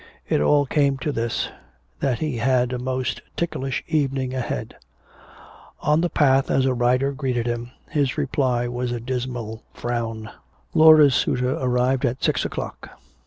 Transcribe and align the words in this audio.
It 0.27 0.41
all 0.41 0.65
came 0.65 0.97
to 0.97 1.11
this, 1.11 1.49
that 1.99 2.17
he 2.17 2.37
had 2.37 2.73
a 2.73 2.79
most 2.79 3.21
ticklish 3.37 3.83
evening 3.87 4.33
ahead! 4.33 4.73
On 5.81 6.01
the 6.01 6.09
path 6.09 6.49
as 6.49 6.65
a 6.65 6.73
rider 6.73 7.11
greeted 7.11 7.45
him, 7.45 7.69
his 7.87 8.17
reply 8.17 8.67
was 8.67 8.91
a 8.91 8.99
dismal 8.99 9.61
frown. 9.75 10.31
Laura's 10.73 11.13
suitor 11.13 11.55
arrived 11.55 12.03
at 12.03 12.23
six 12.23 12.43
o'clock. 12.45 12.89